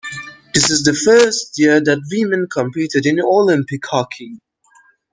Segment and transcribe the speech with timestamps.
[0.55, 4.39] This is the first year that women competed in Olympic hockey.